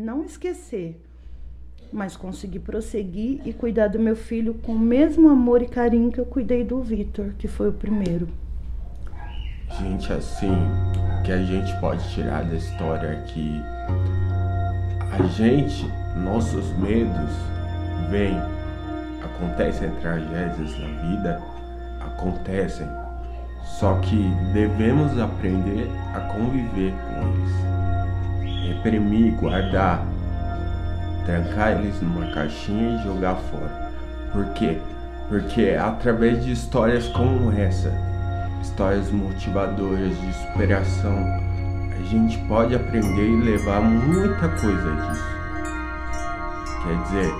[0.00, 1.00] não esquecer,
[1.92, 6.18] mas conseguir prosseguir e cuidar do meu filho com o mesmo amor e carinho que
[6.18, 8.28] eu cuidei do Vitor, que foi o primeiro.
[9.78, 10.52] Gente, assim,
[11.24, 13.60] que a gente pode tirar da história é que
[15.12, 15.86] a gente,
[16.16, 17.30] nossos medos
[18.10, 18.36] vêm,
[19.22, 21.42] acontecem tragédias na vida,
[22.00, 22.86] acontecem,
[23.64, 27.79] só que devemos aprender a conviver com eles,
[28.68, 30.04] reprimir, guardar,
[31.24, 33.90] trancar eles numa caixinha e jogar fora.
[34.32, 34.78] Por quê?
[35.28, 37.92] Porque é através de histórias como essa,
[38.62, 41.16] histórias motivadoras de superação,
[41.98, 45.30] a gente pode aprender e levar muita coisa disso.
[46.82, 47.34] Quer dizer,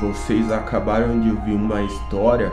[0.00, 2.50] vocês acabaram de ouvir uma história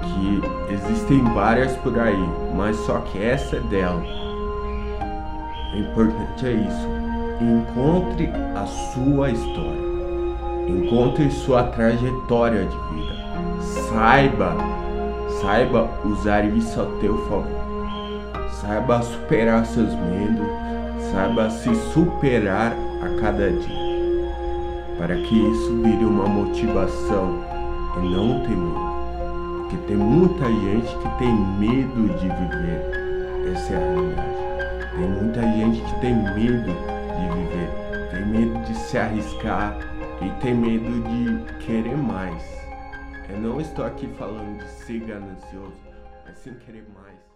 [0.00, 4.02] que existem várias por aí, mas só que essa é dela.
[5.72, 7.03] O importante é isso.
[7.40, 9.82] Encontre a sua história.
[10.68, 13.14] Encontre sua trajetória de vida.
[13.60, 14.56] Saiba,
[15.42, 17.44] saiba usar isso a teu favor.
[18.60, 20.46] Saiba superar seus medos,
[21.10, 23.84] saiba se superar a cada dia.
[24.96, 27.40] Para que isso vire uma motivação
[27.96, 28.94] e não um temor.
[29.58, 33.50] Porque tem muita gente que tem medo de viver.
[33.52, 34.44] Essa é a realidade.
[34.96, 39.78] Tem muita gente que tem medo de viver, tem medo de se arriscar
[40.20, 42.42] e tem medo de querer mais.
[43.28, 45.80] Eu não estou aqui falando de ser ganancioso,
[46.24, 47.33] mas sim querer mais.